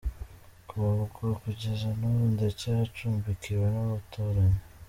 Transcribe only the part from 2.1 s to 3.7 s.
ndacyacumbikiwe